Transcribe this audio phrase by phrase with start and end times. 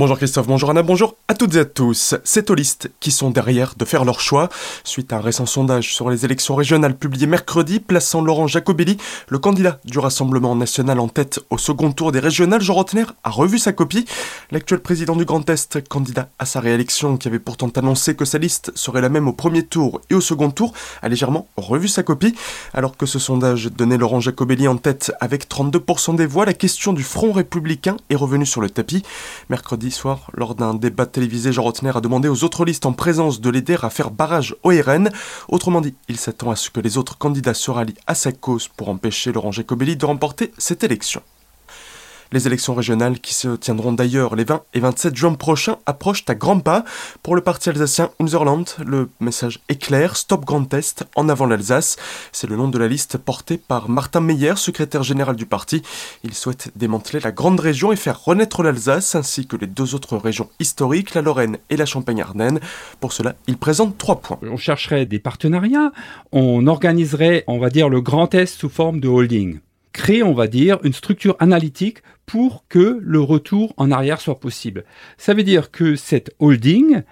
[0.00, 2.14] Bonjour Christophe, bonjour Anna, bonjour à toutes et à tous.
[2.24, 4.48] C'est aux listes qui sont derrière de faire leur choix.
[4.82, 8.96] Suite à un récent sondage sur les élections régionales publié mercredi, plaçant Laurent Jacobelli,
[9.28, 13.30] le candidat du Rassemblement national en tête au second tour des régionales, Jean Rotner a
[13.30, 14.06] revu sa copie.
[14.50, 18.38] L'actuel président du Grand Est, candidat à sa réélection, qui avait pourtant annoncé que sa
[18.38, 20.72] liste serait la même au premier tour et au second tour,
[21.02, 22.34] a légèrement revu sa copie.
[22.72, 26.94] Alors que ce sondage donnait Laurent Jacobelli en tête avec 32% des voix, la question
[26.94, 29.02] du Front républicain est revenue sur le tapis.
[29.50, 29.89] Mercredi
[30.34, 33.76] lors d'un débat télévisé, Jean Rotner a demandé aux autres listes en présence de l'aider
[33.82, 35.10] à faire barrage au RN.
[35.48, 38.68] Autrement dit, il s'attend à ce que les autres candidats se rallient à sa cause
[38.68, 41.22] pour empêcher Laurent Jacobelli de remporter cette élection.
[42.32, 46.36] Les élections régionales, qui se tiendront d'ailleurs les 20 et 27 juin prochains, approchent à
[46.36, 46.84] grands pas.
[47.24, 51.96] Pour le parti alsacien Unserland, le message est clair Stop Grand Est, en avant l'Alsace.
[52.30, 55.82] C'est le nom de la liste portée par Martin Meyer, secrétaire général du parti.
[56.22, 60.16] Il souhaite démanteler la grande région et faire renaître l'Alsace, ainsi que les deux autres
[60.16, 62.60] régions historiques, la Lorraine et la Champagne-Ardenne.
[63.00, 64.38] Pour cela, il présente trois points.
[64.42, 65.90] On chercherait des partenariats,
[66.30, 69.58] on organiserait, on va dire, le Grand Est sous forme de holding
[69.92, 74.84] créer, on va dire, une structure analytique pour que le retour en arrière soit possible.
[75.18, 77.02] Ça veut dire que cette holding,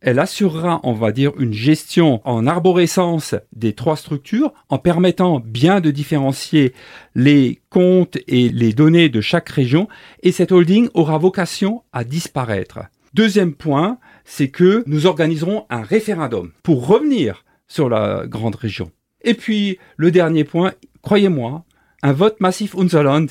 [0.00, 5.80] elle assurera, on va dire, une gestion en arborescence des trois structures en permettant bien
[5.80, 6.72] de différencier
[7.14, 9.88] les comptes et les données de chaque région
[10.22, 12.80] et cette holding aura vocation à disparaître.
[13.14, 18.92] Deuxième point, c'est que nous organiserons un référendum pour revenir sur la grande région.
[19.22, 20.72] Et puis, le dernier point,
[21.02, 21.64] croyez-moi,
[22.02, 23.28] un vote massif Unserland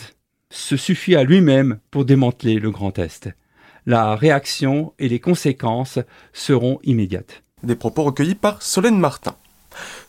[0.49, 3.29] se suffit à lui-même pour démanteler le Grand Est.
[3.85, 5.99] La réaction et les conséquences
[6.33, 7.43] seront immédiates.
[7.63, 9.35] Des propos recueillis par Solène Martin.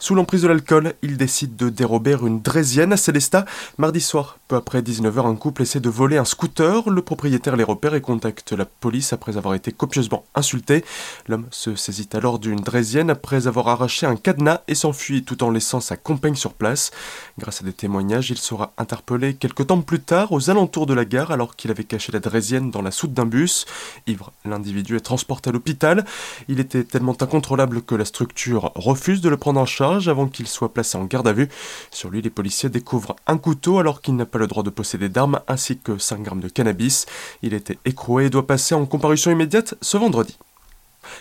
[0.00, 3.44] Sous l'emprise de l'alcool, il décide de dérober une draisienne à Célestat.
[3.78, 6.88] Mardi soir, peu après 19h, un couple essaie de voler un scooter.
[6.88, 10.84] Le propriétaire les repère et contacte la police après avoir été copieusement insulté.
[11.26, 15.50] L'homme se saisit alors d'une draisienne après avoir arraché un cadenas et s'enfuit tout en
[15.50, 16.92] laissant sa compagne sur place.
[17.37, 21.06] Grâce à des témoignages, il sera interpellé quelques temps plus tard aux alentours de la
[21.06, 23.66] gare alors qu'il avait caché la draisienne dans la soute d'un bus.
[24.06, 26.04] Ivre, l'individu est transporté à l'hôpital.
[26.47, 30.47] Il était tellement incontrôlable que la structure refuse de le prendre en charge avant qu'il
[30.47, 31.49] soit placé en garde à vue.
[31.91, 35.09] Sur lui, les policiers découvrent un couteau alors qu'il n'a pas le droit de posséder
[35.09, 37.06] d'armes ainsi que 5 grammes de cannabis.
[37.43, 40.37] Il était écroué et doit passer en comparution immédiate ce vendredi.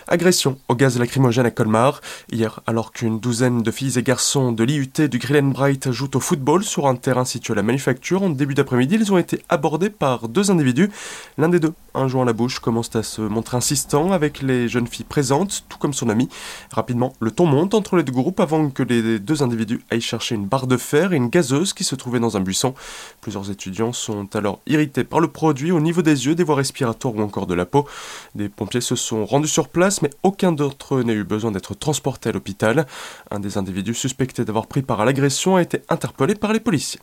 [0.06, 2.00] Agression au gaz lacrymogène à Colmar.
[2.30, 6.64] Hier, alors qu'une douzaine de filles et garçons de l'IUT du Bright jouent au football
[6.64, 10.28] sur un terrain situé à la manufacture, en début d'après-midi, ils ont été abordés par
[10.28, 10.90] deux individus.
[11.36, 14.68] L'un des deux, un joint à la bouche, commence à se montrer insistant avec les
[14.68, 16.28] jeunes filles présentes, tout comme son ami.
[16.72, 20.34] Rapidement, le ton monte entre les deux groupes avant que les deux individus aillent chercher
[20.34, 22.74] une barre de fer et une gazeuse qui se trouvait dans un buisson.
[23.20, 27.14] Plusieurs étudiants sont alors irrités par le produit au niveau des yeux, des voies respiratoires
[27.14, 27.86] ou encore de la peau.
[28.34, 31.74] Des pompiers se sont rendus sur place mais aucun d'entre eux n'a eu besoin d'être
[31.74, 32.86] transporté à l'hôpital.
[33.30, 37.00] Un des individus suspectés d'avoir pris part à l'agression a été interpellé par les policiers.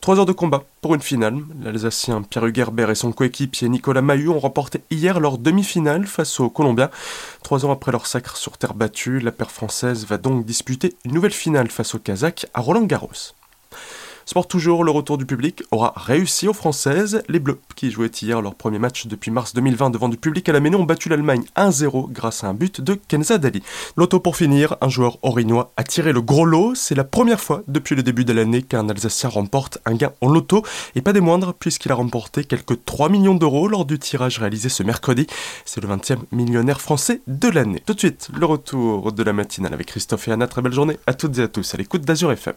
[0.00, 1.40] Trois heures de combat pour une finale.
[1.62, 6.48] L'Alsacien Pierre Hugerbert et son coéquipier Nicolas Mahut ont remporté hier leur demi-finale face aux
[6.48, 6.88] Colombiens.
[7.42, 11.12] Trois ans après leur sacre sur terre battue, la paire française va donc disputer une
[11.12, 13.34] nouvelle finale face aux Kazakhs à Roland Garros.
[14.26, 17.22] Sport toujours, le retour du public aura réussi aux Françaises.
[17.28, 20.52] Les Bleus, qui jouaient hier leur premier match depuis mars 2020 devant du public à
[20.52, 23.62] la Ménon, ont battu l'Allemagne 1-0 grâce à un but de Kenza Dali.
[23.96, 26.74] L'auto pour finir, un joueur orinois a tiré le gros lot.
[26.74, 30.28] C'est la première fois depuis le début de l'année qu'un Alsacien remporte un gain en
[30.28, 30.62] loto,
[30.94, 34.68] et pas des moindres puisqu'il a remporté quelques 3 millions d'euros lors du tirage réalisé
[34.68, 35.26] ce mercredi.
[35.64, 37.82] C'est le 20e millionnaire français de l'année.
[37.84, 40.46] Tout de suite, le retour de la matinale avec Christophe et Anna.
[40.46, 42.54] Très belle journée à toutes et à tous à l'écoute d'Azur FM.